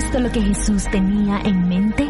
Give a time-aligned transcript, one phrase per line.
[0.00, 2.08] ¿Es esto lo que Jesús tenía en mente?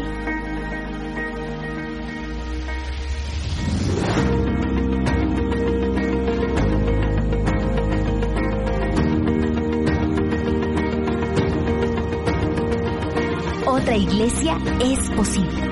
[13.65, 15.70] Otra iglesia es posible.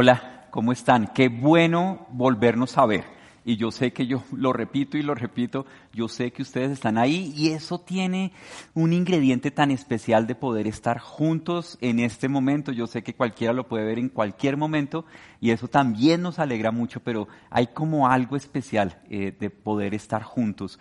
[0.00, 1.08] Hola, ¿cómo están?
[1.08, 3.02] Qué bueno volvernos a ver.
[3.44, 6.98] Y yo sé que yo lo repito y lo repito, yo sé que ustedes están
[6.98, 8.30] ahí y eso tiene
[8.74, 12.70] un ingrediente tan especial de poder estar juntos en este momento.
[12.70, 15.04] Yo sé que cualquiera lo puede ver en cualquier momento
[15.40, 20.22] y eso también nos alegra mucho, pero hay como algo especial eh, de poder estar
[20.22, 20.78] juntos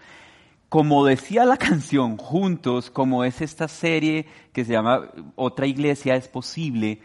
[0.70, 6.28] como decía la canción, juntos, como es esta serie que se llama Otra Iglesia es
[6.28, 7.02] posible,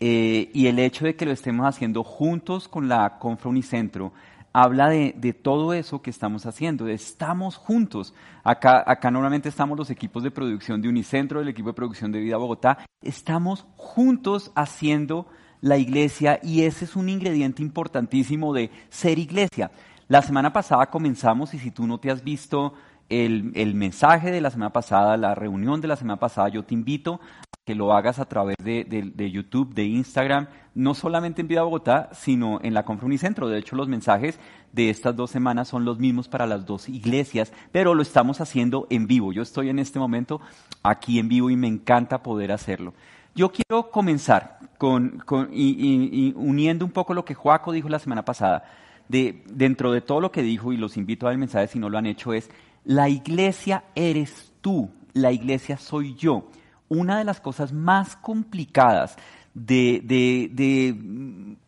[0.00, 4.12] eh, y el hecho de que lo estemos haciendo juntos con la Confra Unicentro
[4.52, 8.14] habla de, todo eso que estamos haciendo, estamos juntos.
[8.42, 12.20] Acá, acá normalmente estamos los equipos de producción de Unicentro, el equipo de producción de
[12.20, 15.26] Vida Bogotá, estamos juntos haciendo
[15.60, 19.70] la iglesia y ese es un ingrediente importantísimo de ser iglesia.
[20.08, 22.72] La semana pasada comenzamos y si tú no te has visto
[23.10, 26.72] el, el, mensaje de la semana pasada, la reunión de la semana pasada, yo te
[26.72, 27.20] invito
[27.66, 30.46] que lo hagas a través de, YouTube, de Instagram,
[30.76, 33.48] no solamente en Vida Bogotá, sino en la Confrunicentro.
[33.48, 34.38] De hecho, los mensajes
[34.72, 38.86] de estas dos semanas son los mismos para las dos iglesias, pero lo estamos haciendo
[38.88, 39.32] en vivo.
[39.32, 40.40] Yo estoy en este momento
[40.84, 42.94] aquí en vivo y me encanta poder hacerlo.
[43.34, 45.20] Yo quiero comenzar con,
[45.52, 48.62] y, uniendo un poco lo que Joaco dijo la semana pasada.
[49.08, 51.90] De, dentro de todo lo que dijo, y los invito a ver mensaje si no
[51.90, 52.48] lo han hecho, es,
[52.84, 56.48] la iglesia eres tú, la iglesia soy yo
[56.88, 59.16] una de las cosas más complicadas
[59.54, 60.94] de,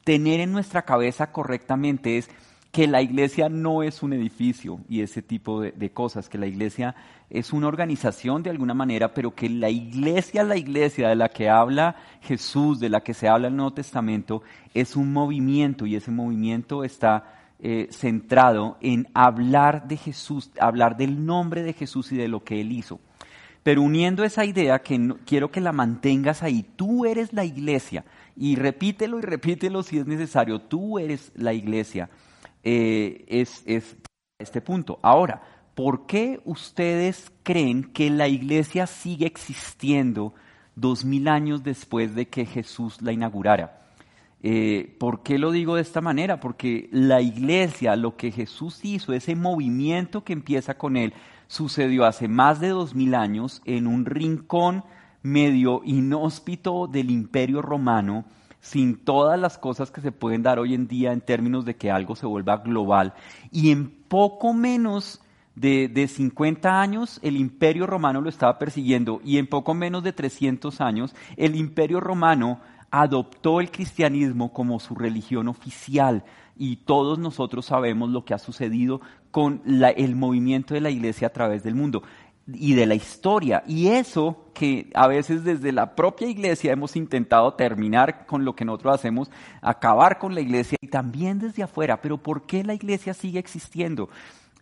[0.04, 2.28] tener en nuestra cabeza correctamente es
[2.70, 6.94] que la iglesia no es un edificio y ese tipo de, cosas, que la iglesia
[7.30, 11.48] es una organización de alguna manera, pero que la iglesia, la iglesia de la que
[11.48, 14.42] habla Jesús, de la que se habla el Nuevo Testamento,
[14.74, 21.24] es un movimiento y ese movimiento está eh, centrado en hablar de Jesús, hablar del
[21.24, 23.00] nombre de Jesús y de lo que Él hizo.
[23.68, 28.02] Pero uniendo esa idea que quiero que la mantengas ahí, tú eres la iglesia,
[28.34, 32.08] y repítelo y repítelo si es necesario, tú eres la iglesia,
[32.64, 33.94] eh, es, es
[34.38, 34.98] este punto.
[35.02, 35.42] Ahora,
[35.74, 40.32] ¿por qué ustedes creen que la iglesia sigue existiendo
[40.74, 43.82] dos mil años después de que Jesús la inaugurara?
[44.42, 46.40] Eh, ¿Por qué lo digo de esta manera?
[46.40, 51.12] Porque la iglesia, lo que Jesús hizo, ese movimiento que empieza con él,
[51.48, 54.84] sucedió hace más de dos mil años en un rincón
[55.22, 58.24] medio inhóspito del imperio romano,
[58.60, 61.90] sin todas las cosas que se pueden dar hoy en día en términos de que
[61.90, 63.14] algo se vuelva global.
[63.50, 65.20] Y en poco menos
[65.54, 70.12] de, de 50 años el imperio romano lo estaba persiguiendo y en poco menos de
[70.12, 76.24] 300 años el imperio romano adoptó el cristianismo como su religión oficial
[76.58, 79.00] y todos nosotros sabemos lo que ha sucedido
[79.30, 82.02] con el movimiento de la iglesia a través del mundo
[82.52, 83.62] y de la historia.
[83.66, 88.64] Y eso que a veces desde la propia iglesia hemos intentado terminar con lo que
[88.64, 92.00] nosotros hacemos, acabar con la iglesia y también desde afuera.
[92.00, 94.08] Pero ¿por qué la iglesia sigue existiendo?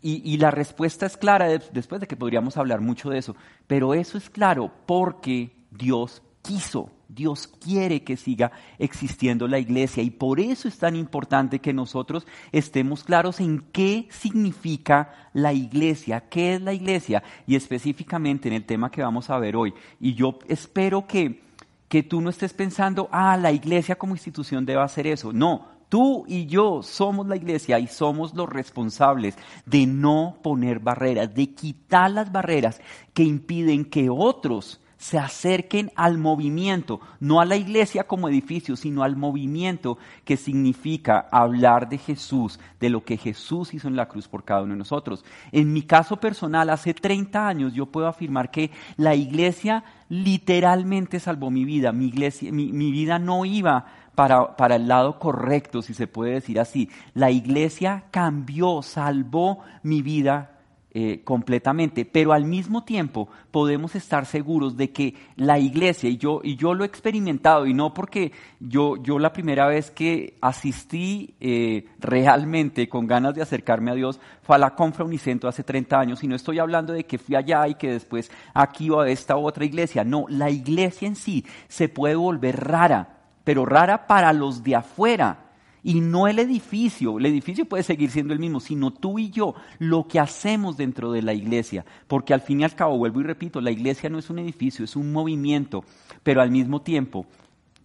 [0.02, 3.34] Y, y la respuesta es clara, después de que podríamos hablar mucho de eso,
[3.66, 6.90] pero eso es claro porque Dios quiso.
[7.08, 12.26] Dios quiere que siga existiendo la iglesia y por eso es tan importante que nosotros
[12.52, 18.64] estemos claros en qué significa la iglesia, qué es la iglesia y específicamente en el
[18.64, 19.72] tema que vamos a ver hoy.
[20.00, 21.42] Y yo espero que,
[21.88, 25.32] que tú no estés pensando, ah, la iglesia como institución debe hacer eso.
[25.32, 29.36] No, Tú y yo somos la iglesia y somos los responsables
[29.66, 32.80] de no poner barreras, de quitar las barreras
[33.14, 39.02] que impiden que otros se acerquen al movimiento, no a la iglesia como edificio, sino
[39.02, 44.26] al movimiento que significa hablar de Jesús, de lo que Jesús hizo en la cruz
[44.26, 45.24] por cada uno de nosotros.
[45.52, 51.50] En mi caso personal, hace 30 años yo puedo afirmar que la iglesia literalmente salvó
[51.50, 51.92] mi vida.
[51.92, 56.58] Mi, iglesia, mi, vida no iba para, para, el lado correcto, si se puede decir
[56.58, 56.88] así.
[57.12, 60.55] La iglesia cambió, salvó mi vida
[60.98, 66.40] eh, completamente, pero al mismo tiempo podemos estar seguros de que la iglesia, y yo,
[66.42, 71.34] y yo lo he experimentado, y no porque yo, yo la primera vez que asistí
[71.38, 76.00] eh, realmente con ganas de acercarme a Dios fue a la Confra Unicentro hace 30
[76.00, 79.10] años, y no estoy hablando de que fui allá y que después aquí o a
[79.10, 84.32] esta otra iglesia, no, la iglesia en sí se puede volver rara pero rara para
[84.32, 85.45] los de afuera.
[85.86, 89.54] Y no el edificio, el edificio puede seguir siendo el mismo, sino tú y yo,
[89.78, 91.84] lo que hacemos dentro de la iglesia.
[92.08, 94.84] Porque al fin y al cabo, vuelvo y repito, la iglesia no es un edificio,
[94.84, 95.84] es un movimiento,
[96.24, 97.24] pero al mismo tiempo,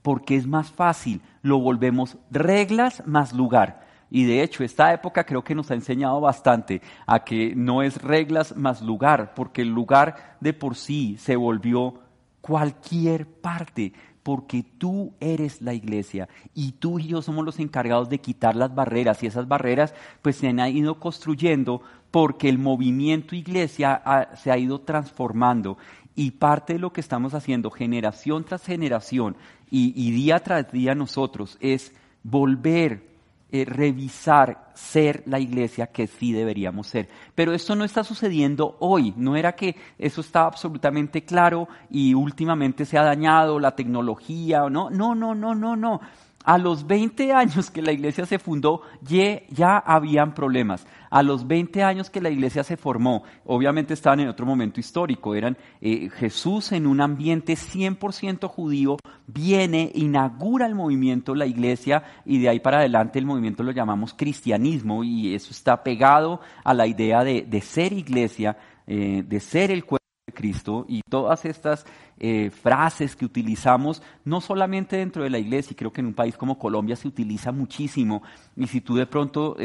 [0.02, 3.86] porque es más fácil, lo volvemos reglas más lugar.
[4.10, 8.02] Y de hecho, esta época creo que nos ha enseñado bastante a que no es
[8.02, 12.00] reglas más lugar, porque el lugar de por sí se volvió
[12.42, 13.94] cualquier parte
[14.24, 18.74] porque tú eres la iglesia y tú y yo somos los encargados de quitar las
[18.74, 19.22] barreras.
[19.24, 21.82] Y esas barreras pues se han ido construyendo
[22.12, 25.78] porque el movimiento iglesia se ha ido transformando.
[26.16, 29.36] Y parte de lo que estamos haciendo generación tras generación
[29.70, 33.11] y, y día tras día nosotros es volver
[33.52, 37.10] eh, revisar ser la iglesia que sí deberíamos ser.
[37.36, 42.86] Pero esto no está sucediendo hoy, no era que eso estaba absolutamente claro y últimamente
[42.86, 46.02] se ha dañado la tecnología, no, no, no, no, no, no
[46.44, 50.86] a los 20 años que la iglesia se fundó, ya, habían problemas.
[51.10, 55.36] A los 20 años que la iglesia se formó, obviamente estaban en otro momento histórico,
[55.36, 58.98] eran eh, Jesús en un ambiente 100% judío,
[59.28, 64.14] viene, inaugura el movimiento, la iglesia, y de ahí para adelante el movimiento lo llamamos
[64.14, 69.84] cristianismo, y eso está pegado a la idea de, ser iglesia, eh, de ser el
[69.84, 70.01] cuerpo
[70.32, 71.86] Cristo y todas estas
[72.20, 76.14] eh, frases que utilizamos, no solamente dentro de la iglesia, y creo que en un
[76.14, 78.24] país como Colombia se utiliza muchísimo,
[78.56, 79.56] y si tú de pronto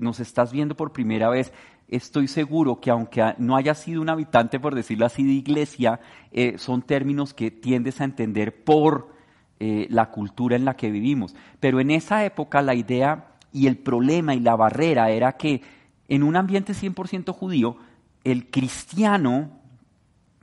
[0.00, 1.52] nos estás viendo por primera vez,
[1.88, 6.00] estoy seguro que aunque no haya sido un habitante, por decirlo así, de iglesia,
[6.32, 9.12] eh, son términos que tiendes a entender por
[9.60, 11.36] eh, la cultura en la que vivimos.
[11.60, 15.62] Pero en esa época la idea y el problema y la barrera era que
[16.08, 17.76] en un ambiente 100% judío,
[18.24, 19.61] el cristiano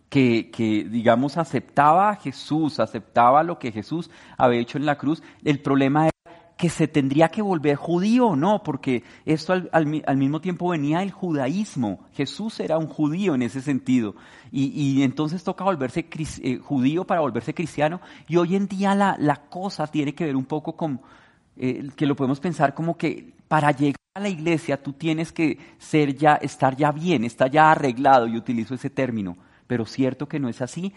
[0.10, 5.60] que, digamos, aceptaba a Jesús, aceptaba lo que Jesús había hecho en la cruz, el
[5.60, 6.12] problema era
[6.58, 8.64] que se tendría que volver judío, ¿no?
[8.64, 12.02] Porque esto al, mismo tiempo venía el judaísmo.
[12.12, 14.16] Jesús era un judío en ese sentido.
[14.52, 16.06] Y, entonces toca volverse
[16.42, 18.02] eh, judío para volverse cristiano.
[18.28, 21.00] Y hoy en día la, la cosa tiene que ver un poco con,
[21.56, 25.58] eh, que lo podemos pensar como que para llegar a la iglesia tú tienes que
[25.78, 29.38] ser ya, estar ya bien, estar ya arreglado, y utilizo ese término
[29.70, 30.94] pero cierto que no es así.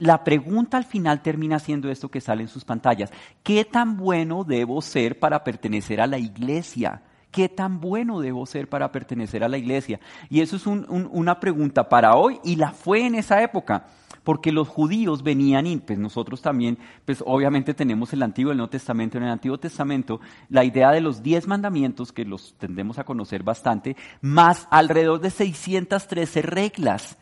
[0.00, 3.12] La pregunta al final termina siendo esto que sale en sus pantallas.
[3.44, 7.02] ¿Qué tan bueno debo ser para pertenecer a la iglesia?
[7.30, 10.00] ¿Qué tan bueno debo ser para pertenecer a la iglesia?
[10.28, 13.86] Y eso es una pregunta para hoy y la fue en esa época,
[14.24, 18.58] porque los judíos venían y pues nosotros también, pues obviamente tenemos el Antiguo y el
[18.58, 19.18] Nuevo Testamento.
[19.18, 23.44] En el Antiguo Testamento, la idea de los diez mandamientos, que los tendemos a conocer
[23.44, 27.16] bastante, más alrededor de 613 reglas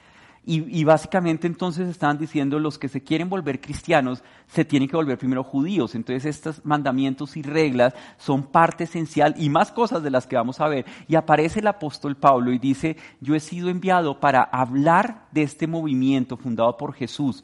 [0.49, 5.19] y, básicamente entonces estaban diciendo los que se quieren volver cristianos se tienen que volver
[5.19, 5.97] primero judíos.
[5.97, 10.61] Entonces estos mandamientos y reglas son parte esencial y más cosas de las que vamos
[10.61, 10.87] a ver.
[11.09, 15.67] Y aparece el apóstol Pablo y dice, yo he sido enviado para hablar de este
[15.67, 17.43] movimiento fundado por Jesús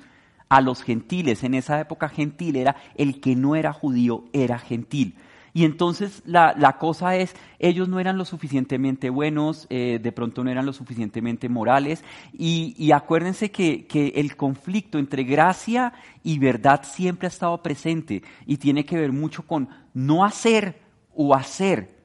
[0.49, 1.43] a los gentiles.
[1.43, 5.17] En esa época gentil era el que no era judío, era gentil.
[5.55, 10.43] Y entonces la, la, cosa es, ellos no eran lo suficientemente buenos, eh, de pronto
[10.43, 15.93] no eran lo suficientemente morales, y, y acuérdense que, que, el conflicto entre gracia
[16.23, 20.81] y verdad siempre ha estado presente y tiene que ver mucho con no hacer
[21.15, 22.02] o hacer.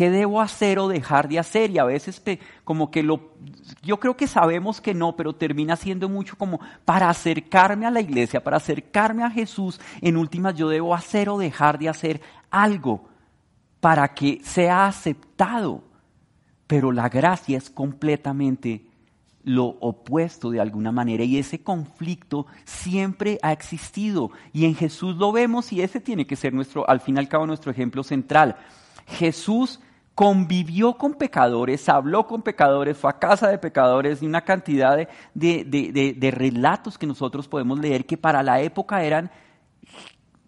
[0.00, 1.70] ¿Qué debo hacer o dejar de hacer?
[1.70, 2.22] Y a veces
[2.64, 3.34] como que lo,
[3.82, 8.00] yo creo que sabemos que no, pero termina siendo mucho como para acercarme a la
[8.00, 13.10] iglesia, para acercarme a Jesús, en últimas yo debo hacer o dejar de hacer algo
[13.80, 15.84] para que sea aceptado.
[16.66, 18.86] Pero la gracia es completamente
[19.44, 25.30] lo opuesto de alguna manera y ese conflicto siempre ha existido y en Jesús lo
[25.30, 28.56] vemos y ese tiene que ser nuestro, al fin y al cabo, nuestro ejemplo central.
[29.06, 29.80] Jesús
[30.14, 35.08] convivió con pecadores, habló con pecadores, fue a casa de pecadores y una cantidad de,
[35.34, 39.30] de, de relatos que nosotros podemos leer que para la época eran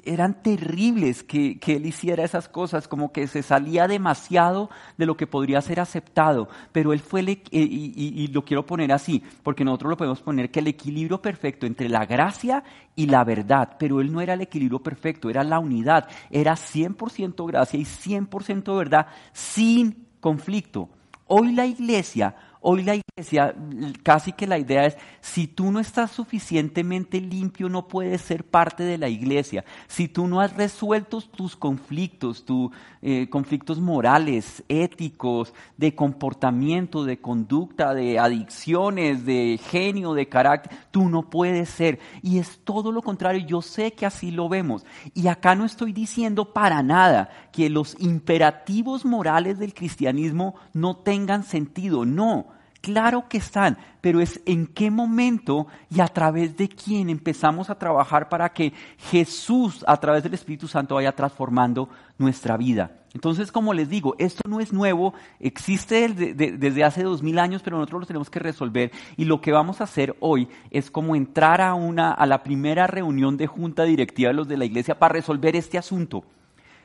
[0.04, 5.26] eran terribles que, él hiciera esas cosas, como que se salía demasiado de lo que
[5.26, 6.48] podría ser aceptado.
[6.72, 10.50] Pero él fue, el, y, y, lo quiero poner así, porque nosotros lo podemos poner
[10.50, 14.42] que el equilibrio perfecto entre la gracia y la verdad, pero él no era el
[14.42, 20.88] equilibrio perfecto, era la unidad, era 100% gracia y 100% verdad sin conflicto.
[21.26, 23.56] Hoy la iglesia Hoy la iglesia,
[24.04, 28.84] casi que la idea es, si tú no estás suficientemente limpio, no puedes ser parte
[28.84, 29.64] de la iglesia.
[29.88, 37.20] Si tú no has resuelto tus conflictos, tus eh, conflictos morales, éticos, de comportamiento, de
[37.20, 41.98] conducta, de adicciones, de genio, de carácter, tú no puedes ser.
[42.22, 44.86] Y es todo lo contrario, yo sé que así lo vemos.
[45.14, 51.42] Y acá no estoy diciendo para nada que los imperativos morales del cristianismo no tengan
[51.42, 52.51] sentido, no.
[52.82, 57.78] Claro que están, pero es en qué momento y a través de quién empezamos a
[57.78, 62.90] trabajar para que Jesús, a través del Espíritu Santo, vaya transformando nuestra vida.
[63.14, 67.76] Entonces, como les digo, esto no es nuevo, existe desde hace dos mil años, pero
[67.76, 68.90] nosotros lo tenemos que resolver.
[69.16, 72.88] Y lo que vamos a hacer hoy es como entrar a, una, a la primera
[72.88, 76.24] reunión de junta directiva de los de la iglesia para resolver este asunto.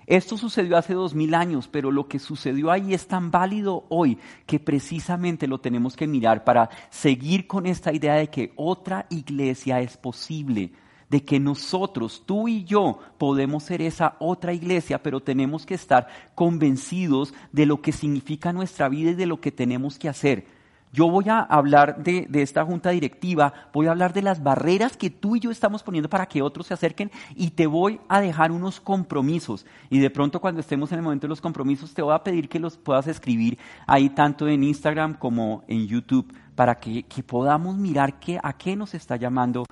[0.08, 4.18] Esto sucedió hace dos mil años, pero lo que sucedió ahí es tan válido hoy
[4.46, 9.82] que precisamente lo tenemos que mirar para seguir con esta idea de que otra iglesia
[9.82, 10.72] es posible,
[11.10, 16.08] de que nosotros, tú y yo, podemos ser esa otra iglesia, pero tenemos que estar
[16.36, 20.57] convencidos de lo que significa nuestra vida y de lo que tenemos que hacer.
[20.94, 25.10] Yo voy a hablar de, esta junta directiva, voy a hablar de las barreras que
[25.10, 28.52] tú y yo estamos poniendo para que otros se acerquen y te voy a dejar
[28.52, 29.66] unos compromisos.
[29.90, 32.48] Y de pronto cuando estemos en el momento de los compromisos te voy a pedir
[32.48, 38.20] que los puedas escribir ahí tanto en Instagram como en YouTube para que, podamos mirar
[38.20, 39.66] qué, a qué nos está llamando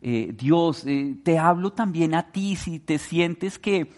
[0.00, 0.86] eh, Dios.
[0.86, 3.90] Eh, te hablo también a ti si te sientes que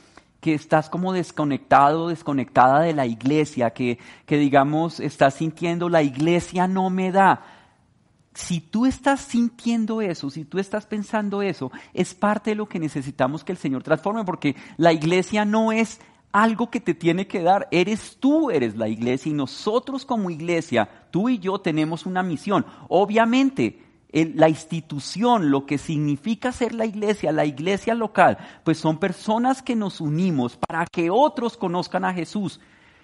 [0.42, 6.66] que estás como desconectado, desconectada de la iglesia, que, que digamos estás sintiendo la iglesia
[6.66, 7.44] no me da.
[8.34, 12.80] Si tú estás sintiendo eso, si tú estás pensando eso, es parte de lo que
[12.80, 16.00] necesitamos que el Señor transforme, porque la iglesia no es
[16.32, 21.06] algo que te tiene que dar, eres tú, eres la iglesia y nosotros como iglesia,
[21.12, 22.66] tú y yo tenemos una misión.
[22.88, 23.80] Obviamente,
[24.12, 29.74] la institución, lo que significa ser la iglesia, la iglesia local, pues son personas que
[29.74, 32.60] nos unimos para que otros conozcan a Jesús.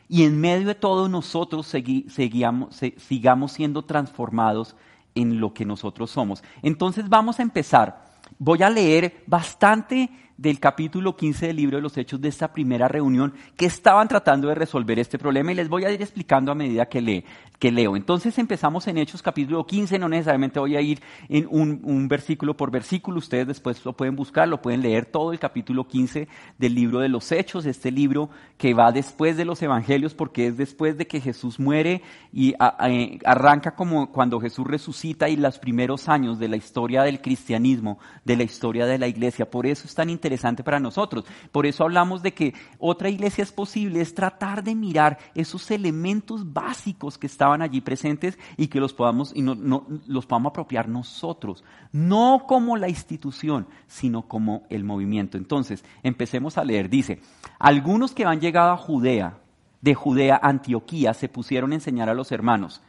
[0.09, 4.77] Y en medio de todo nosotros sigamos siendo transformados
[5.15, 6.43] en lo que nosotros somos.
[6.63, 8.07] Entonces vamos a empezar.
[8.39, 12.87] Voy a leer bastante del capítulo 15 del libro de los Hechos de esta primera
[12.87, 16.55] reunión que estaban tratando de resolver este problema y les voy a ir explicando a
[16.55, 17.97] medida que, leo.
[17.97, 22.71] Entonces empezamos en Hechos capítulo 15, no necesariamente voy a ir en un, versículo por
[22.71, 27.01] versículo, ustedes después lo pueden buscar, lo pueden leer todo el capítulo 15 del libro
[27.01, 31.09] de los Hechos, este libro que va después de los Evangelios porque es después de
[31.09, 32.03] que Jesús muere
[32.33, 37.99] y arranca como cuando Jesús resucita y los primeros años de la historia del cristianismo,
[38.25, 39.51] de la historia de la iglesia.
[39.51, 41.25] Por eso es tan interesante interesante para nosotros.
[41.51, 46.53] Por eso hablamos de que otra iglesia es posible, es tratar de mirar esos elementos
[46.53, 51.65] básicos que estaban allí presentes y que los podamos, y no, los podamos apropiar nosotros,
[51.93, 55.39] no como la institución, sino como el movimiento.
[55.39, 56.91] Entonces, empecemos a leer.
[56.91, 57.21] Dice,
[57.59, 59.39] algunos que han llegado a Judea,
[59.81, 62.83] de Judea, Antioquía, se pusieron a enseñar a los hermanos.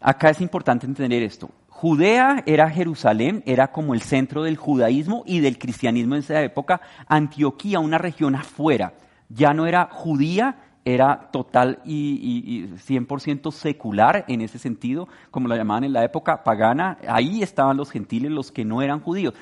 [0.00, 1.50] Acá es importante entender esto.
[1.80, 6.82] Judea era Jerusalén, era como el centro del judaísmo y del cristianismo en esa época.
[7.06, 8.92] Antioquía, una región afuera,
[9.30, 15.84] ya no era judía, era total y, 100% secular en ese sentido, como la llamaban
[15.84, 16.98] en la época pagana.
[17.08, 19.32] Ahí estaban los gentiles, los que no eran judíos.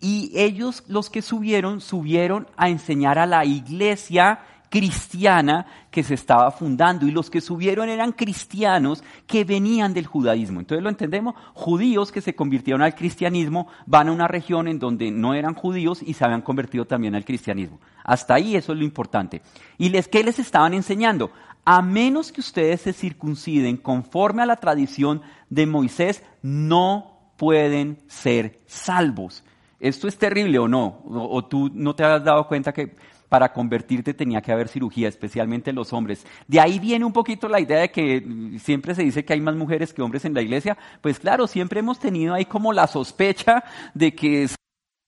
[0.00, 6.50] Y ellos, los que subieron, subieron a enseñar a la iglesia cristiana que se estaba
[6.50, 10.60] fundando y los que subieron eran cristianos que venían del judaísmo.
[10.60, 15.10] Entonces lo entendemos, judíos que se convirtieron al cristianismo van a una región en donde
[15.10, 17.80] no eran judíos y se habían convertido también al cristianismo.
[18.04, 19.42] Hasta ahí eso es lo importante.
[19.78, 21.30] ¿Y les, qué les estaban enseñando?
[21.64, 28.60] A menos que ustedes se circunciden conforme a la tradición de Moisés, no pueden ser
[28.66, 29.44] salvos.
[29.80, 31.02] ¿Esto es terrible o no?
[31.04, 32.96] ¿O, o tú no te has dado cuenta que
[33.28, 36.26] para convertirte tenía que haber cirugía, especialmente los hombres.
[36.46, 39.54] De ahí viene un poquito la idea de que siempre se dice que hay más
[39.54, 40.76] mujeres que hombres en la iglesia.
[41.00, 44.54] Pues claro, siempre hemos tenido ahí como la sospecha de que es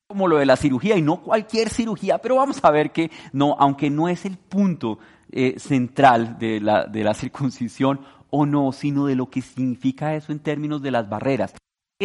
[0.08, 3.56] como lo de la cirugía y no cualquier cirugía, pero vamos a ver que no,
[3.58, 4.98] aunque no es el punto
[5.30, 10.32] eh, central de la, de la circuncisión o no, sino de lo que significa eso
[10.32, 11.54] en términos de las barreras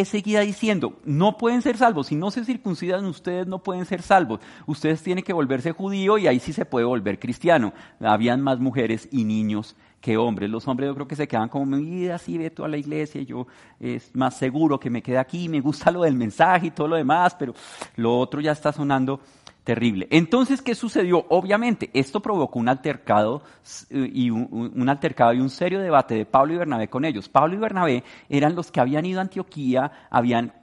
[0.03, 4.41] seguía diciendo, no pueden ser salvos, si no se circuncidan ustedes no pueden ser salvos,
[4.65, 7.71] ustedes tienen que volverse judío y ahí sí se puede volver cristiano.
[8.01, 10.49] Habían más mujeres y niños que hombres.
[10.49, 13.21] Los hombres yo creo que se quedan como, mi vida, sí, ve a la iglesia,
[13.21, 13.47] yo
[13.79, 16.95] es más seguro que me quede aquí, me gusta lo del mensaje y todo lo
[16.95, 17.53] demás, pero
[17.95, 19.21] lo otro ya está sonando
[19.65, 20.07] Terrible.
[20.11, 21.25] Entonces, ¿qué sucedió?
[21.29, 23.41] Obviamente, esto provocó un altercado
[23.89, 27.29] y un, un, altercado y un serio debate de Pablo y Bernabé con ellos.
[27.29, 30.53] Pablo y Bernabé eran los que habían ido a Antioquía, habían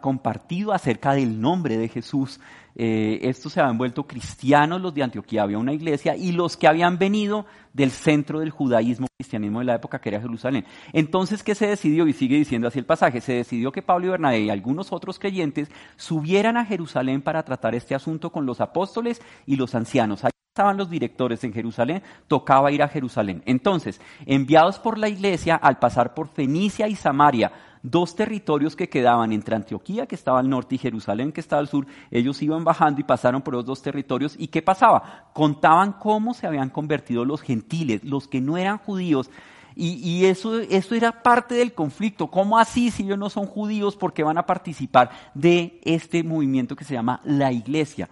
[0.00, 2.40] compartido acerca del nombre de Jesús,
[2.76, 6.66] eh, estos se habían vuelto cristianos, los de Antioquía, había una iglesia, y los que
[6.66, 10.64] habían venido del centro del judaísmo, cristianismo de la época, que era Jerusalén.
[10.92, 12.06] Entonces, ¿qué se decidió?
[12.06, 15.18] Y sigue diciendo así el pasaje, se decidió que Pablo y Bernabé y algunos otros
[15.18, 20.24] creyentes subieran a Jerusalén para tratar este asunto con los apóstoles y los ancianos.
[20.24, 23.42] Ahí estaban los directores en Jerusalén, tocaba ir a Jerusalén.
[23.46, 29.32] Entonces, enviados por la iglesia, al pasar por Fenicia y Samaria, dos territorios que quedaban
[29.32, 31.86] entre Antioquía, que estaba al norte, y Jerusalén, que estaba al sur.
[32.10, 34.34] Ellos iban bajando y pasaron por los dos territorios.
[34.38, 35.30] ¿Y qué pasaba?
[35.32, 39.30] Contaban cómo se habían convertido los gentiles, los que no eran judíos.
[39.76, 42.26] Y, eso, eso era parte del conflicto.
[42.26, 43.96] ¿Cómo así si ellos no son judíos?
[43.96, 48.10] Porque van a participar de este movimiento que se llama la iglesia.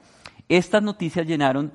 [0.49, 1.73] Estas noticias llenaron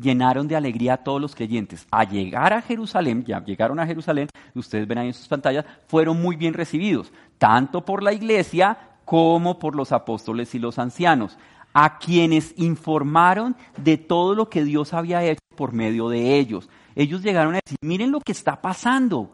[0.00, 1.86] llenaron de alegría a todos los creyentes.
[1.90, 6.20] A llegar a Jerusalén, ya llegaron a Jerusalén, ustedes ven ahí en sus pantallas, fueron
[6.20, 11.38] muy bien recibidos, tanto por la iglesia como por los apóstoles y los ancianos,
[11.72, 16.68] a quienes informaron de todo lo que Dios había hecho por medio de ellos.
[16.94, 19.32] Ellos llegaron a decir, miren lo que está pasando.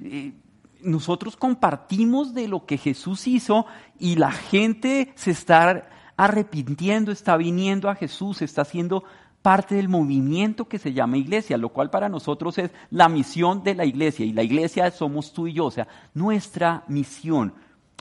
[0.00, 0.32] Eh,
[0.82, 3.66] nosotros compartimos de lo que Jesús hizo
[3.98, 9.04] y la gente se está arrepintiendo, está viniendo a Jesús, está siendo
[9.42, 13.74] parte del movimiento que se llama iglesia, lo cual para nosotros es la misión de
[13.74, 17.54] la iglesia y la iglesia somos tú y yo, o sea, nuestra misión,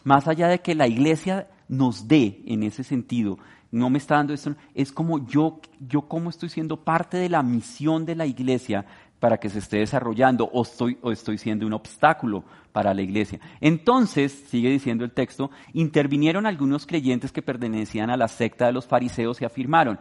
[0.03, 3.37] más allá de que la iglesia nos dé en ese sentido,
[3.71, 8.05] no me está dando esto, es como yo, yo estoy siendo parte de la misión
[8.05, 8.85] de la iglesia
[9.19, 13.39] para que se esté desarrollando o estoy, o estoy siendo un obstáculo para la iglesia.
[13.59, 18.87] Entonces, sigue diciendo el texto, intervinieron algunos creyentes que pertenecían a la secta de los
[18.87, 19.99] fariseos y afirmaron,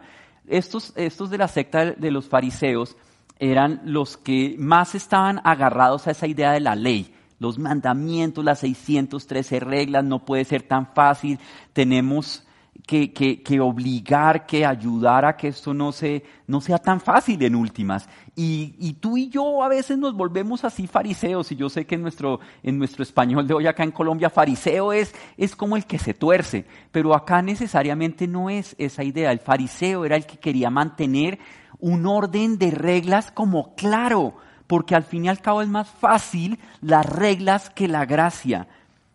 [0.49, 2.95] estos, estos de la secta de los fariseos
[3.39, 8.59] eran los que más estaban agarrados a esa idea de la ley, los mandamientos, las
[8.59, 11.39] 613 reglas, no puede ser tan fácil,
[11.71, 12.43] tenemos
[12.89, 17.53] que, que, obligar, que ayudar a que esto no, se, no sea tan fácil en
[17.53, 18.09] últimas.
[18.35, 21.93] Y, y, tú y yo a veces nos volvemos así fariseos, y yo sé que
[21.95, 25.85] en nuestro, en nuestro español de hoy acá en Colombia, fariseo es, es como el
[25.85, 29.31] que se tuerce, pero acá necesariamente no es esa idea.
[29.31, 31.37] El fariseo era el que quería mantener
[31.77, 36.59] un orden de reglas como claro, porque al fin y al cabo es más fácil
[36.81, 38.67] las reglas que la gracia.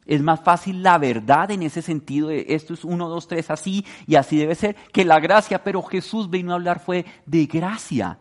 [0.06, 3.86] Es más fácil la verdad en ese sentido de esto es uno, dos, tres, así
[4.06, 8.18] y así debe ser, que la gracia, pero Jesús vino a hablar fue de gracia,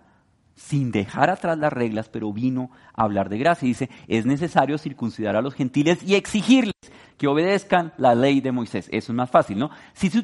[0.55, 3.67] sin dejar atrás las reglas, pero vino a hablar de gracia.
[3.67, 6.73] Dice, es necesario circuncidar a los gentiles y exigirles
[7.17, 8.87] que obedezcan la ley de Moisés.
[8.91, 9.69] Eso es más fácil, ¿no?
[9.93, 10.23] Si tú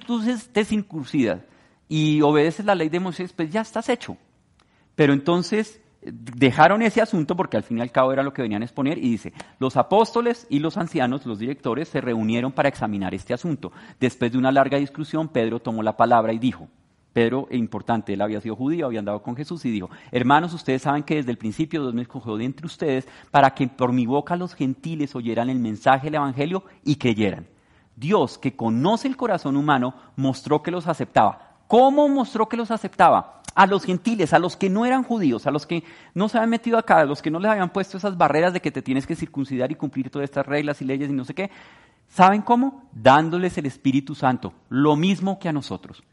[0.51, 1.41] te circuncidas
[1.89, 4.17] y obedeces la ley de Moisés, pues ya estás hecho.
[4.95, 8.61] Pero entonces dejaron ese asunto porque al fin y al cabo era lo que venían
[8.61, 13.13] a exponer y dice, los apóstoles y los ancianos, los directores, se reunieron para examinar
[13.13, 13.71] este asunto.
[13.99, 16.67] Después de una larga discusión, Pedro tomó la palabra y dijo,
[17.11, 21.03] Pedro, importante, él había sido judío, había andado con Jesús y dijo, hermanos, ustedes saben
[21.03, 24.35] que desde el principio Dios me escogió de entre ustedes para que por mi boca
[24.35, 27.47] los gentiles oyeran el mensaje del Evangelio y creyeran.
[27.95, 31.48] Dios, que conoce el corazón humano, mostró que los aceptaba.
[31.69, 33.35] ¿Cómo mostró que los aceptaba?
[33.55, 36.51] a los gentiles, a los que no eran judíos, a los que no se habían
[36.51, 39.05] metido acá, a los que no les habían puesto esas barreras de que te tienes
[39.05, 41.51] que circuncidar y cumplir todas estas reglas y leyes y no sé qué.
[42.07, 42.87] ¿Saben cómo?
[42.93, 46.03] Dándoles el Espíritu Santo, lo mismo que a nosotros,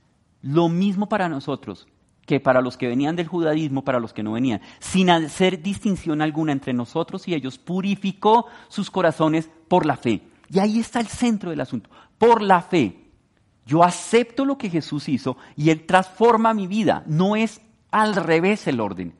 [0.42, 1.87] lo mismo para nosotros
[2.27, 6.21] que para los que venían del judaísmo, para los que no venían, sin hacer distinción
[6.21, 10.23] alguna entre nosotros y ellos, purificó sus corazones por la fe.
[10.51, 11.88] Y ahí está el centro del asunto,
[12.19, 13.06] por la fe.
[13.66, 17.02] Yo acepto lo que Jesús hizo y Él transforma mi vida.
[17.07, 19.14] No es al revés el orden.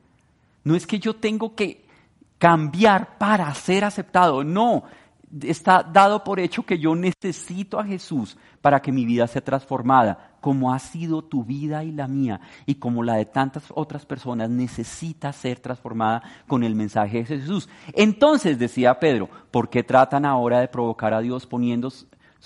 [0.63, 1.85] No es que yo tengo que
[2.37, 4.43] cambiar para ser aceptado.
[4.43, 4.83] No,
[5.41, 10.31] está dado por hecho que yo necesito a Jesús para que mi vida sea transformada,
[10.41, 14.49] como ha sido tu vida y la mía, y como la de tantas otras personas
[14.49, 17.69] necesita ser transformada con el mensaje de Jesús.
[17.93, 21.91] Entonces, decía Pedro, ¿por qué tratan ahora de provocar a Dios poniendo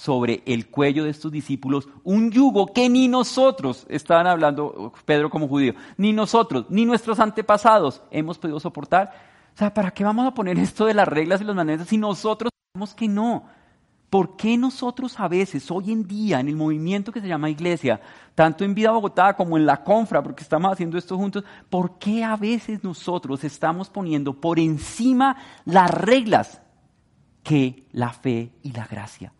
[0.02, 5.48] sobre el cuello de estos discípulos un yugo que ni nosotros, estaban hablando Pedro como
[5.48, 9.14] judío, ni nosotros, ni nuestros antepasados hemos podido soportar.
[9.54, 12.00] O sea, ¿para qué vamos a poner esto de las reglas y los mandamientos si
[12.00, 13.44] nosotros sabemos que no?
[14.10, 18.02] ¿Por qué nosotros a veces, hoy en día, en el movimiento que se llama iglesia,
[18.34, 22.24] tanto en Vida Bogotá como en la Confra, porque estamos haciendo esto juntos, ¿por qué
[22.24, 26.60] a veces nosotros estamos poniendo por encima las reglas
[27.44, 29.32] que la fe y la gracia?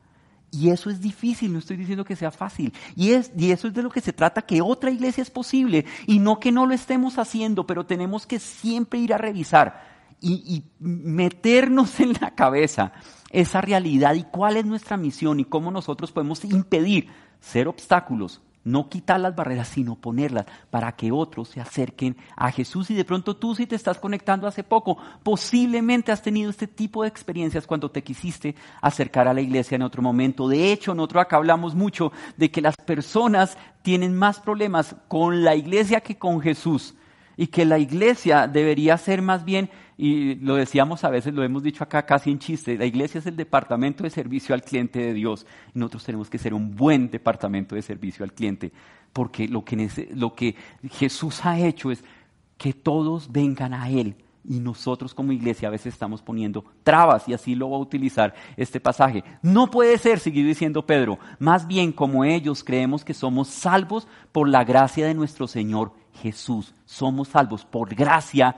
[0.52, 2.74] Y eso es difícil, no estoy diciendo que sea fácil.
[2.96, 5.86] Y, es, eso es de lo que se trata, que otra iglesia es posible.
[6.08, 9.90] Y no que no lo estemos haciendo, pero tenemos que siempre ir a revisar
[10.24, 12.92] y meternos en la cabeza
[13.32, 17.08] esa realidad y cuál es nuestra misión y cómo nosotros podemos impedir
[17.40, 22.90] ser obstáculos no quitar las barreras, sino ponerlas para que otros se acerquen a Jesús.
[22.92, 27.04] Y de pronto tú si te estás conectando hace poco, posiblemente has tenido este tipo
[27.04, 30.48] de experiencias cuando te quisiste acercar a la iglesia en otro momento.
[30.48, 35.56] De hecho, nosotros acá hablamos mucho de que las personas tienen más problemas con la
[35.56, 36.96] iglesia que con Jesús.
[37.38, 39.72] Y que la iglesia debería ser más bien
[40.04, 43.28] y lo decíamos a veces, lo hemos dicho acá casi en chiste, la iglesia es
[43.28, 45.46] el departamento de servicio al cliente de Dios.
[45.76, 48.72] Y nosotros tenemos que ser un buen departamento de servicio al cliente,
[49.14, 50.56] porque lo que,
[50.90, 52.04] Jesús ha hecho es
[52.58, 54.16] que todos vengan a Él.
[54.44, 58.34] Y nosotros como iglesia a veces estamos poniendo trabas y así lo va a utilizar
[58.58, 59.24] este pasaje.
[59.44, 64.50] No puede ser, siguió diciendo Pedro, más bien como ellos creemos que somos salvos por
[64.50, 66.74] la gracia de nuestro Señor Jesús.
[66.86, 68.56] Somos salvos por gracia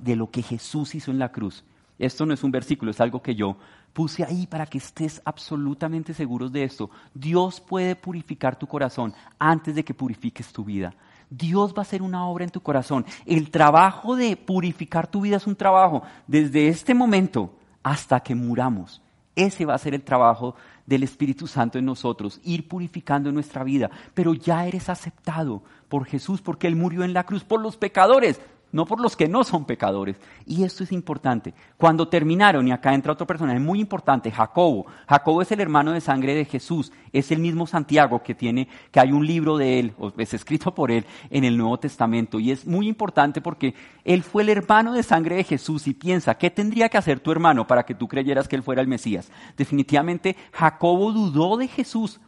[0.00, 1.64] de lo que Jesús hizo en la cruz.
[1.98, 3.56] Esto no es un versículo, es algo que yo
[3.92, 6.90] puse ahí para que estés absolutamente seguros de esto.
[7.14, 10.94] Dios puede purificar tu corazón antes de que purifiques tu vida.
[11.30, 13.04] Dios va a hacer una obra en tu corazón.
[13.26, 19.02] El trabajo de purificar tu vida es un trabajo desde este momento hasta que muramos.
[19.34, 20.54] Ese va a ser el trabajo
[20.86, 23.90] del Espíritu Santo en nosotros, ir purificando nuestra vida.
[24.14, 28.40] Pero ya eres aceptado por Jesús porque Él murió en la cruz por los pecadores
[28.72, 30.16] no por los que no son pecadores.
[30.46, 31.54] Y esto es importante.
[31.76, 34.86] Cuando terminaron, y acá entra otro personaje muy importante, Jacobo.
[35.08, 39.00] Jacobo es el hermano de sangre de Jesús, es el mismo Santiago que tiene, que
[39.00, 42.38] hay un libro de él, o es escrito por él en el Nuevo Testamento.
[42.38, 46.36] Y es muy importante porque él fue el hermano de sangre de Jesús y piensa,
[46.36, 49.30] ¿qué tendría que hacer tu hermano para que tú creyeras que él fuera el Mesías?
[49.56, 52.20] Definitivamente, Jacobo dudó de Jesús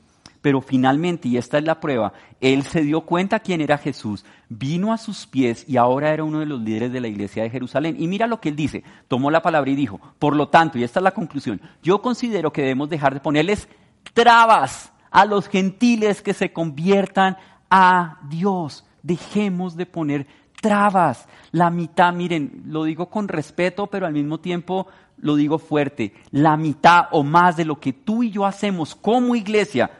[0.43, 4.93] pero finalmente, y esta es la prueba, él se dio cuenta quién era Jesús, vino
[4.93, 7.97] a sus pies y ahora era uno de los líderes de la iglesia de Jerusalén.
[7.99, 10.85] Y mira lo que él dice, tomó la palabra y dijo, por lo tanto, y
[10.85, 13.69] esta es la conclusión, yo considero que debemos dejar de ponerles
[14.15, 17.37] trabas a los gentiles que se conviertan
[17.69, 18.85] a Dios.
[19.03, 20.27] Dejemos de poner
[20.61, 21.29] trabas.
[21.53, 24.87] La mitad, miren, lo digo con respeto, pero al mismo tiempo
[25.23, 29.35] lo digo fuerte, la mitad o más de lo que tú y yo hacemos como
[29.35, 29.91] iglesia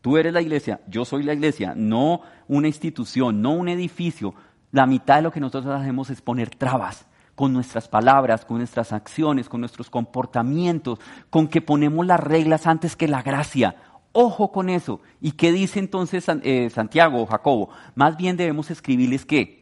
[0.00, 4.34] Tú eres la iglesia, yo soy la iglesia, no una institución, no un edificio.
[4.72, 8.92] La mitad de lo que nosotros hacemos es poner trabas con nuestras palabras, con nuestras
[8.92, 13.76] acciones, con nuestros comportamientos, con que ponemos las reglas antes que la gracia.
[14.12, 15.00] Ojo con eso.
[15.20, 17.70] ¿Y qué dice entonces eh, Santiago o Jacobo?
[17.94, 19.59] Más bien debemos escribirles que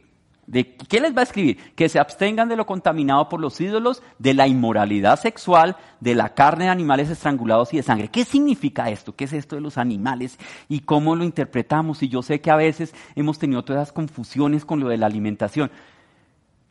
[0.51, 1.57] ¿Qué les va a escribir?
[1.75, 6.33] Que se abstengan de lo contaminado por los ídolos, de la inmoralidad sexual, de la
[6.33, 8.07] carne de animales estrangulados y de sangre.
[8.07, 9.15] ¿Qué significa esto?
[9.15, 10.39] ¿Qué es esto de los animales?
[10.67, 12.01] ¿Y cómo lo interpretamos?
[12.01, 15.05] Y yo sé que a veces hemos tenido todas las confusiones con lo de la
[15.05, 15.69] alimentación.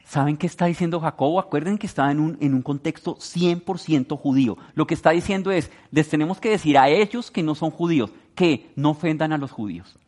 [0.05, 1.39] ¿Saben qué está diciendo Jacobo?
[1.39, 4.57] Acuerden que estaba en un, en un contexto 100% judío.
[4.75, 8.11] Lo que está diciendo es, les tenemos que decir a ellos que no son judíos,
[8.35, 9.99] que no ofendan a los judíos.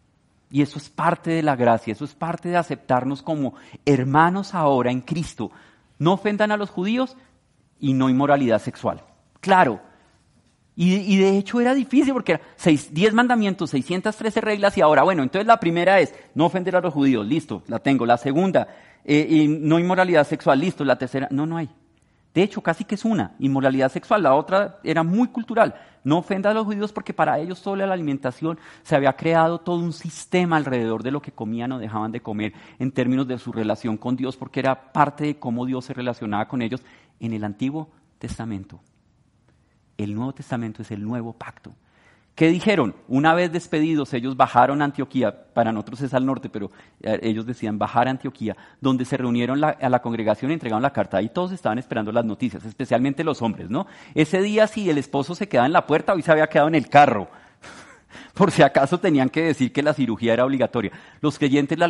[0.50, 3.54] Y eso es parte de la gracia, eso es parte de aceptarnos como
[3.86, 5.52] hermanos ahora en Cristo.
[5.98, 7.16] No ofendan a los judíos
[7.78, 9.02] y no inmoralidad sexual.
[9.40, 9.80] Claro.
[10.76, 15.46] Y, de hecho era difícil porque era 10 mandamientos, 613 reglas y ahora, bueno, entonces
[15.46, 18.06] la primera es no ofender a los judíos, listo, la tengo.
[18.06, 18.66] La segunda,
[19.04, 20.82] eh, y no inmoralidad sexual, listo.
[20.84, 21.68] La tercera, no, no hay.
[22.34, 24.22] De hecho, casi que es una, inmoralidad sexual.
[24.22, 25.74] La otra era muy cultural.
[26.04, 29.76] No ofenda a los judíos porque para ellos solo la alimentación se había creado todo
[29.76, 33.52] un sistema alrededor de lo que comían o dejaban de comer en términos de su
[33.52, 36.82] relación con Dios, porque era parte de cómo Dios se relacionaba con ellos
[37.18, 38.80] en el Antiguo Testamento.
[39.98, 41.72] El Nuevo Testamento es el nuevo pacto.
[42.40, 42.94] ¿Qué dijeron?
[43.06, 46.70] Una vez despedidos, ellos bajaron a Antioquía, para nosotros es al norte, pero
[47.02, 50.94] eh, ellos decían bajar a Antioquía, donde se reunieron a la congregación y entregaron la
[50.94, 51.18] carta.
[51.18, 53.86] Ahí todos estaban esperando las noticias, especialmente los hombres, ¿no?
[54.14, 56.76] Ese día, si el esposo se quedaba en la puerta, hoy se había quedado en
[56.76, 57.28] el carro
[58.34, 60.92] por si acaso tenían que decir que la cirugía era obligatoria.
[61.20, 61.88] Los creyentes la,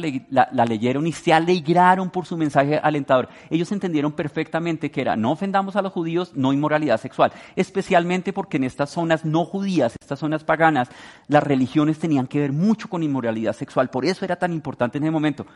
[0.67, 3.29] leyeron y se alegraron por su mensaje alentador.
[3.49, 8.57] Ellos entendieron perfectamente que era no ofendamos a los judíos, no inmoralidad sexual, especialmente porque
[8.57, 10.89] en estas zonas no judías, estas zonas paganas,
[11.29, 13.91] las religiones tenían que ver mucho con inmoralidad sexual.
[13.91, 15.47] Por eso era tan importante en ese momento,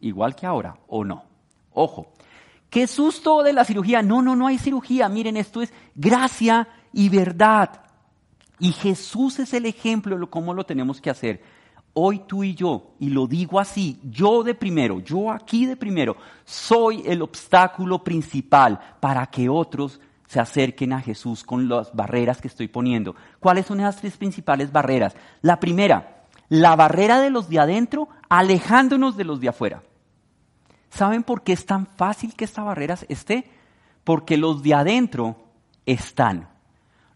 [0.00, 1.24] igual que ahora, o no.
[1.72, 2.12] Ojo,
[2.70, 4.02] qué susto de la cirugía.
[4.02, 5.08] No, no, no hay cirugía.
[5.08, 7.87] Miren, esto es gracia y verdad.
[8.58, 11.42] Y Jesús es el ejemplo de cómo lo tenemos que hacer.
[11.94, 16.16] Hoy tú y yo, y lo digo así, yo de primero, yo aquí de primero,
[16.44, 22.48] soy el obstáculo principal para que otros se acerquen a Jesús con las barreras que
[22.48, 23.16] estoy poniendo.
[23.40, 25.16] ¿Cuáles son esas tres principales barreras?
[25.40, 29.82] La primera, la barrera de los de adentro, alejándonos de los de afuera.
[30.90, 33.50] ¿Saben por qué es tan fácil que esta barrera esté?
[34.04, 35.36] Porque los de adentro
[35.86, 36.48] están.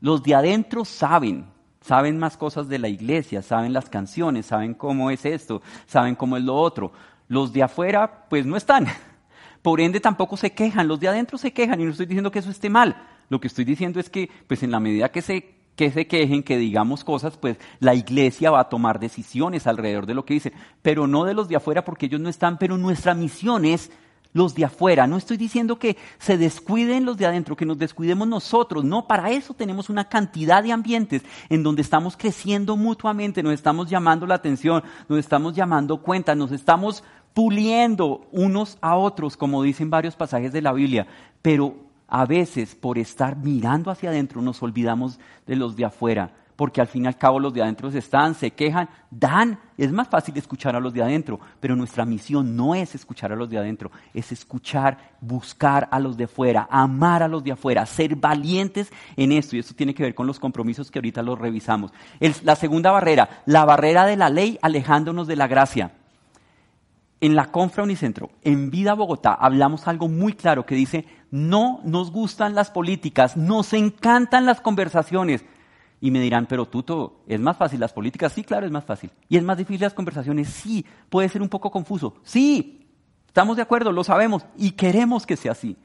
[0.02, 1.46] Los de adentro saben,
[1.80, 6.36] saben más cosas de la iglesia, saben las canciones, saben cómo es esto, saben cómo
[6.36, 6.90] es lo otro.
[7.28, 8.88] Los de afuera, pues no están.
[9.62, 10.88] Por ende, tampoco se quejan.
[10.88, 13.00] Los de adentro se quejan y no estoy diciendo que eso esté mal.
[13.28, 16.42] Lo que estoy diciendo es que, pues en la medida que se que se quejen,
[16.42, 20.52] que digamos cosas, pues la iglesia va a tomar decisiones alrededor de lo que dice,
[20.82, 23.90] pero no de los de afuera porque ellos no están, pero nuestra misión es
[24.32, 25.06] los de afuera.
[25.06, 28.84] No estoy diciendo que se descuiden los de adentro, que nos descuidemos nosotros.
[28.84, 33.88] No, para eso tenemos una cantidad de ambientes en donde estamos creciendo mutuamente, nos estamos
[33.88, 39.90] llamando la atención, nos estamos llamando cuenta, nos estamos puliendo unos a otros, como dicen
[39.90, 41.06] varios pasajes de la Biblia.
[41.40, 41.76] Pero
[42.08, 46.86] a veces por estar mirando hacia adentro nos olvidamos de los de afuera, porque al
[46.86, 49.58] fin y al cabo los de adentro están, se quejan, dan.
[49.76, 53.36] Es más fácil escuchar a los de adentro, pero nuestra misión no es escuchar a
[53.36, 57.86] los de adentro, es escuchar, buscar a los de afuera, amar a los de afuera,
[57.86, 59.56] ser valientes en esto.
[59.56, 61.92] Y esto tiene que ver con los compromisos que ahorita los revisamos.
[62.44, 65.92] la segunda barrera, la barrera de la ley alejándonos de la gracia
[67.22, 72.10] en la Confra Unicentro, en Vida Bogotá, hablamos algo muy claro que dice, no nos
[72.10, 75.44] gustan las políticas, nos encantan las conversaciones.
[76.02, 78.32] Y me dirán, pero Tuto, ¿es más fácil las políticas?
[78.32, 79.12] Sí, claro, es más fácil.
[79.28, 80.48] ¿Y es más difícil las conversaciones?
[80.48, 82.16] Sí, puede ser un poco confuso.
[82.24, 82.88] Sí,
[83.28, 85.76] estamos de acuerdo, lo sabemos y queremos que sea así.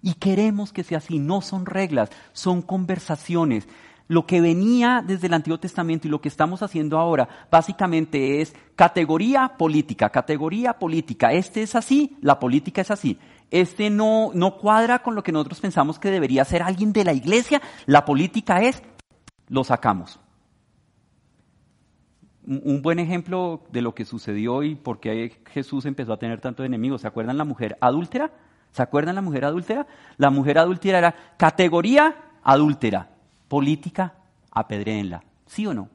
[0.00, 3.68] Y queremos que sea así, no son reglas, son conversaciones
[4.08, 8.54] lo que venía desde el Antiguo Testamento y lo que estamos haciendo ahora básicamente es
[8.76, 11.32] categoría política, categoría política.
[11.32, 13.18] Este es así, la política es así.
[13.50, 17.12] Este no, no cuadra con lo que nosotros pensamos que debería ser alguien de la
[17.12, 17.62] iglesia.
[17.86, 18.82] La política es,
[19.48, 20.20] lo sacamos.
[22.46, 26.66] Un buen ejemplo de lo que sucedió y por qué Jesús empezó a tener tantos
[26.66, 27.00] enemigos.
[27.00, 28.32] ¿Se acuerdan la mujer adúltera?
[28.70, 29.86] ¿Se acuerdan la mujer adúltera?
[30.18, 33.14] La mujer adúltera era categoría adúltera
[33.48, 34.14] política,
[34.50, 35.22] apedréenla.
[35.46, 35.88] ¿Sí o no?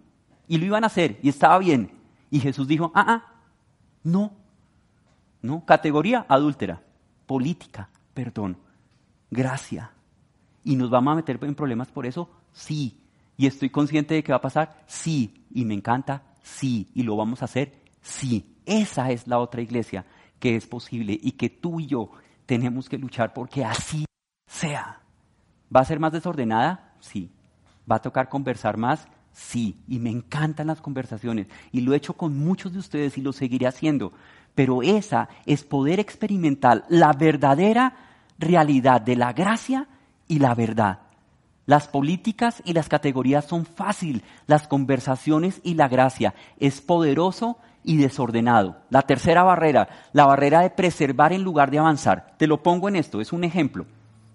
[0.48, 1.92] Y lo iban a hacer y estaba bien.
[2.30, 3.34] Y Jesús dijo, ah, ah,
[4.04, 4.32] no,
[5.42, 6.82] no, categoría adúltera,
[7.26, 8.58] política, perdón,
[9.30, 9.92] gracia.
[10.64, 12.30] ¿Y nos vamos a meter en problemas por eso?
[12.52, 12.99] Sí.
[13.40, 14.84] ¿Y estoy consciente de que va a pasar?
[14.86, 15.46] Sí.
[15.54, 16.24] ¿Y me encanta?
[16.44, 16.90] Sí.
[16.94, 17.72] ¿Y lo vamos a hacer?
[18.02, 18.58] Sí.
[18.66, 20.06] Esa es la otra iglesia
[20.40, 22.12] que es posible y que tú y yo
[22.46, 24.04] tenemos que luchar porque así
[24.46, 25.00] sea.
[25.74, 26.96] ¿Va a ser más desordenada?
[27.00, 27.32] Sí.
[27.90, 29.08] ¿Va a tocar conversar más?
[29.32, 33.22] Sí, y me encantan las conversaciones y lo he hecho con muchos de ustedes y
[33.22, 34.12] lo seguiré haciendo.
[34.54, 37.96] Pero esa es poder experimentar la verdadera
[38.38, 39.88] realidad de la gracia
[40.28, 41.09] y la verdad.
[41.70, 47.98] Las políticas y las categorías son fácil, las conversaciones y la gracia es poderoso y
[47.98, 48.78] desordenado.
[48.90, 52.34] La tercera barrera, la barrera de preservar en lugar de avanzar.
[52.38, 53.86] Te lo pongo en esto, es un ejemplo.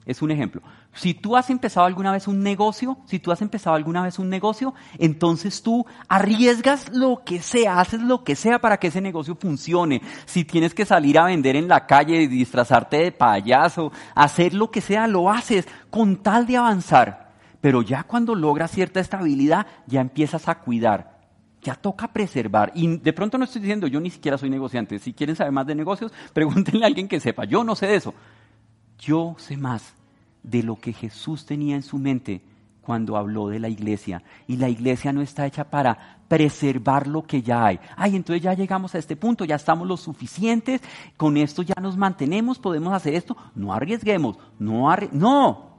[0.07, 0.62] Es un ejemplo.
[0.94, 4.31] Si tú has empezado alguna vez un negocio, si tú has empezado alguna vez un
[4.31, 9.35] negocio, entonces tú arriesgas lo que sea, haces lo que sea para que ese negocio
[9.35, 10.03] funcione.
[10.25, 14.70] Si tienes que salir a vender en la calle y disfrazarte de payaso, hacer lo
[14.70, 17.23] que sea, lo haces con tal de avanzar.
[17.64, 21.18] Pero ya cuando logras cierta estabilidad, ya empiezas a cuidar.
[21.62, 22.70] Ya toca preservar.
[22.74, 24.98] Y de pronto no estoy diciendo, yo ni siquiera soy negociante.
[24.98, 27.46] Si quieren saber más de negocios, pregúntenle a alguien que sepa.
[27.46, 28.12] Yo no sé de eso
[28.98, 29.94] yo sé más
[30.42, 32.42] de lo que Jesús tenía en su mente
[32.81, 34.22] cuando habló de la iglesia.
[34.46, 37.81] Y la iglesia no está hecha para preservar lo que ya hay.
[37.96, 40.83] Ay, entonces ya llegamos a este punto, ya estamos lo suficientes,
[41.16, 43.37] con esto ya nos mantenemos, podemos hacer esto.
[43.55, 45.73] No arriesguemos, no no.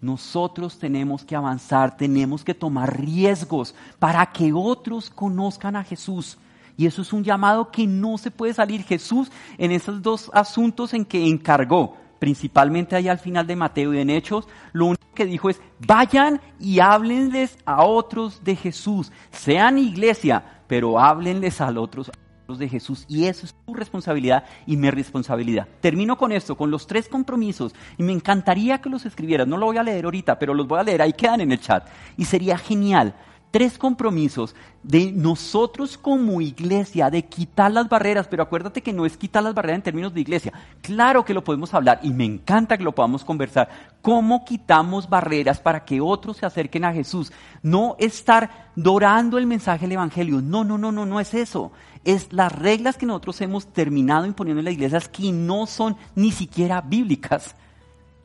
[0.00, 6.38] Nosotros tenemos que avanzar, tenemos que tomar riesgos para que otros conozcan a Jesús.
[6.76, 8.84] Y eso es un llamado que no se puede salir.
[8.84, 13.98] Jesús en esos dos asuntos en que encargó, principalmente ahí al final de Mateo y
[13.98, 19.10] en Hechos, lo único que dijo es, vayan y háblenles a otros de Jesús.
[19.32, 22.12] Sean iglesia, pero háblenles a otros
[22.56, 25.68] de Jesús y eso es tu responsabilidad y mi responsabilidad.
[25.80, 29.66] Termino con esto, con los tres compromisos y me encantaría que los escribieras, no lo
[29.66, 31.86] voy a leer ahorita, pero los voy a leer, ahí quedan en el chat.
[32.16, 33.14] Y sería genial
[33.50, 39.16] tres compromisos de nosotros como iglesia, de quitar las barreras, pero acuérdate que no es
[39.16, 40.52] quitar las barreras en términos de iglesia.
[40.82, 43.68] Claro que lo podemos hablar y me encanta que lo podamos conversar.
[44.02, 47.32] ¿Cómo quitamos barreras para que otros se acerquen a Jesús?
[47.62, 50.40] No estar dorando el mensaje del Evangelio.
[50.40, 51.72] No, no, no, no, no es eso.
[52.04, 56.32] Es las reglas que nosotros hemos terminado imponiendo en la iglesia que no son ni
[56.32, 57.54] siquiera bíblicas.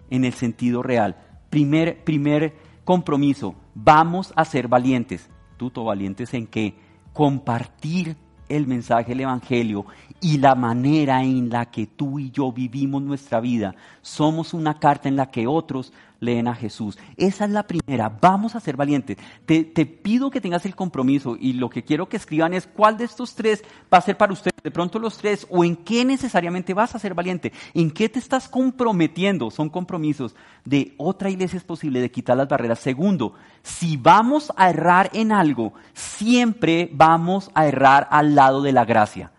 [0.10, 1.16] en el sentido real.
[1.50, 2.54] Primer, primer
[2.84, 5.30] compromiso, vamos a ser valientes.
[5.58, 6.76] Tuto, valientes en qué?
[7.14, 8.18] Compartir
[8.50, 9.86] el mensaje del Evangelio
[10.22, 13.76] y la manera en la que tú y yo vivimos nuestra vida.
[14.02, 16.98] Somos una carta en la que otros leen a Jesús.
[17.18, 18.10] Esa es la primera.
[18.22, 19.18] Vamos a ser valientes.
[19.46, 23.06] Te, pido que tengas el compromiso y lo que quiero que escriban es cuál de
[23.06, 24.52] estos tres va a ser para usted.
[24.64, 27.52] De pronto los tres o en qué necesariamente vas a ser valiente.
[27.74, 29.52] ¿En qué te estás comprometiendo?
[29.52, 32.80] Son compromisos de otra iglesia es posible, de quitar las barreras.
[32.80, 38.86] Segundo, si vamos a errar en algo, siempre vamos a errar al lado de la
[38.86, 39.32] gracia.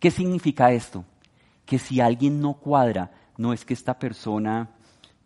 [0.00, 1.04] ¿Qué significa esto?
[1.64, 4.70] Que si alguien no cuadra, no es que esta persona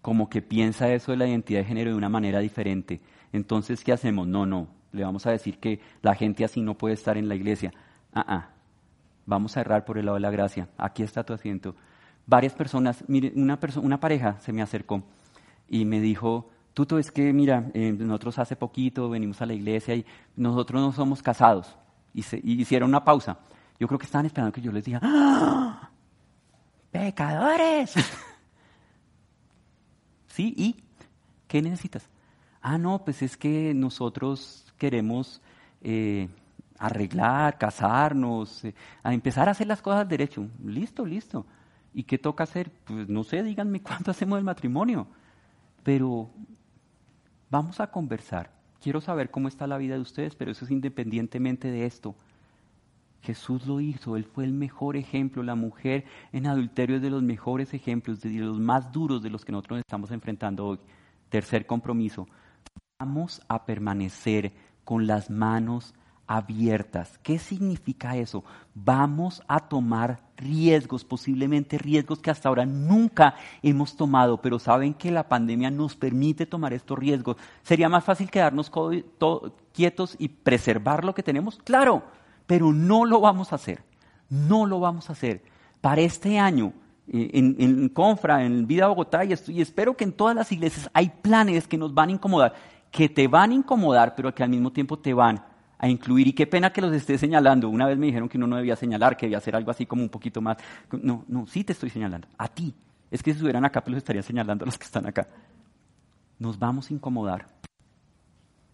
[0.03, 3.01] como que piensa eso de la identidad de género de una manera diferente.
[3.33, 4.27] Entonces, ¿qué hacemos?
[4.27, 7.37] No, no, le vamos a decir que la gente así no puede estar en la
[7.37, 7.73] iglesia.
[8.13, 8.49] Ah, ah,
[9.25, 10.69] vamos a errar por el lado de la gracia.
[10.77, 11.77] Aquí está tu asiento.
[12.27, 15.03] Varias personas, una, pareja se me acercó
[15.69, 19.95] y me dijo, Tuto, es que, mira, eh, nosotros hace poquito venimos a la iglesia
[19.95, 20.05] y
[20.37, 21.77] nosotros no somos casados.
[22.13, 23.39] Y, se, hicieron una pausa.
[23.79, 25.91] Yo creo que estaban esperando que yo les diga, ¡Ah!
[26.91, 27.95] ¡Pecadores!
[30.33, 30.55] ¿Sí?
[30.57, 30.77] ¿Y
[31.47, 32.09] qué necesitas?
[32.63, 35.43] Ah, no, pues es que nosotros queremos
[35.83, 36.27] eh,
[36.79, 40.49] arreglar, casarnos, eh, a empezar a hacer las cosas derecho.
[40.65, 41.45] Listo, listo.
[41.93, 42.71] ¿Y qué toca hacer?
[42.87, 45.07] Pues no sé, díganme cuánto hacemos el matrimonio.
[45.83, 46.31] Pero
[47.51, 48.51] vamos a conversar.
[48.81, 52.15] Quiero saber cómo está la vida de ustedes, pero eso es independientemente de esto.
[53.23, 57.23] Jesús lo hizo, Él fue el mejor ejemplo, la mujer en adulterio es de los
[57.23, 60.81] mejores ejemplos, de los más duros de los que nosotros estamos enfrentando hoy.
[61.29, 62.27] Tercer compromiso,
[62.99, 64.53] vamos a permanecer
[64.85, 65.95] con las manos
[66.27, 67.19] abiertas.
[67.19, 68.45] ¿Qué significa eso?
[68.75, 75.11] Vamos a tomar riesgos, posiblemente riesgos que hasta ahora nunca hemos tomado, pero saben que
[75.11, 77.37] la pandemia nos permite tomar estos riesgos.
[77.63, 78.71] ¿Sería más fácil quedarnos
[79.73, 81.59] quietos y preservar lo que tenemos?
[81.65, 82.03] Claro
[82.53, 83.83] pero no lo vamos a hacer.
[84.29, 85.43] No lo vamos a hacer.
[85.81, 86.75] Para este año,
[87.09, 91.67] eh, en, Confra, en Vida Bogotá, y, espero que en todas las iglesias hay planes
[91.67, 92.53] que nos van a incomodar,
[92.91, 95.43] que te van a incomodar, pero que al mismo tiempo te van
[95.79, 96.29] a incluir.
[96.29, 97.71] Y qué pena que los esté señalando.
[97.71, 100.03] Una vez me dijeron que uno no debía señalar, que debía hacer algo así como
[100.03, 100.59] un poquito más.
[100.91, 102.29] No, no, sí te estoy señalando.
[102.37, 102.75] A ti.
[103.11, 105.27] Es que si estuvieran acá, pues los estaría señalando a los que están acá.
[106.39, 107.47] Nos vamos a incomodar.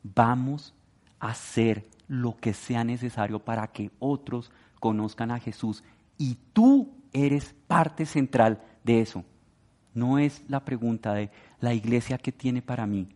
[0.03, 0.75] Vamos
[1.21, 5.85] a hacer lo que sea necesario para que otros conozcan a Jesús.
[6.17, 9.25] Y tú eres parte central de eso.
[9.95, 13.09] No es la pregunta de la iglesia que tiene para mí.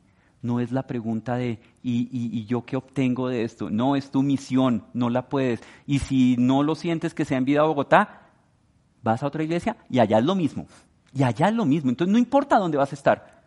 [0.43, 3.71] No es la pregunta de ¿y, yo qué obtengo de esto?
[3.71, 5.61] No, es tu misión, no la puedes.
[5.87, 8.29] Y si no lo sientes que sea en vida a Bogotá,
[9.03, 10.67] vas a otra iglesia y allá es lo mismo.
[11.15, 11.91] Y allá es lo mismo.
[11.91, 13.43] Entonces no importa dónde vas a estar.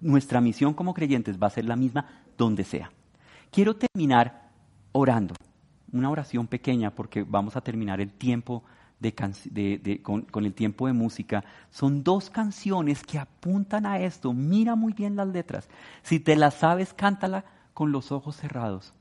[0.00, 2.92] Nuestra misión como creyentes va a ser la misma donde sea.
[3.50, 4.41] Quiero terminar
[4.92, 5.34] orando.
[5.92, 8.62] Una oración pequeña porque vamos a terminar el tiempo
[10.02, 11.44] con, con, el tiempo de música.
[11.70, 14.32] Son dos canciones que apuntan a esto.
[14.32, 15.68] Mira muy bien las letras.
[16.02, 18.94] Si te las sabes, cántala con los ojos cerrados.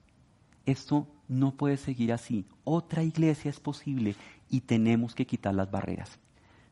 [0.65, 2.45] Esto no puede seguir así.
[2.63, 4.15] Otra iglesia es posible
[4.49, 6.19] y tenemos que quitar las barreras.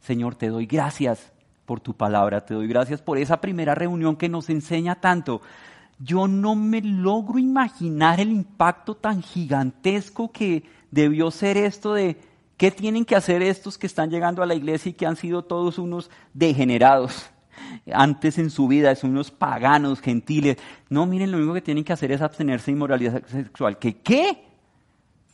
[0.02, 1.32] Señor, te doy gracias
[1.66, 5.42] por tu palabra, te doy gracias por esa primera reunión que nos enseña tanto
[6.00, 12.18] yo no me logro imaginar el impacto tan gigantesco que debió ser esto de
[12.56, 15.44] qué tienen que hacer estos que están llegando a la iglesia y que han sido
[15.44, 17.30] todos unos degenerados
[17.94, 20.58] antes en su vida, son unos paganos, gentiles.
[20.90, 23.78] No, miren, lo único que tienen que hacer es abstenerse de inmoralidad sexual.
[23.78, 24.46] ¿Qué qué?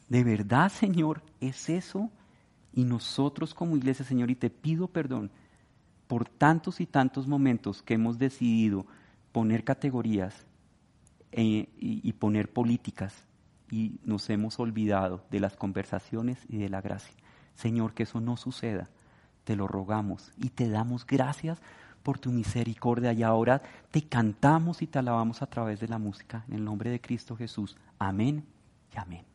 [0.10, 2.10] ¿De verdad, Señor, es eso?
[2.74, 5.30] Y nosotros como iglesia, Señor, y te pido perdón
[6.08, 8.86] por tantos y tantos momentos que hemos decidido
[9.32, 10.46] poner categorías
[11.38, 13.28] eh, y, poner políticas
[13.70, 17.14] y nos hemos olvidado de las conversaciones y de la gracia.
[17.56, 18.90] Señor, que eso no suceda.
[19.44, 21.62] Te lo rogamos y te damos gracias
[22.04, 23.62] por tu misericordia y ahora
[23.92, 26.46] te cantamos y te alabamos a través de la música.
[26.48, 27.76] En el nombre de Cristo Jesús.
[28.00, 28.46] Amén
[28.94, 29.35] y amén.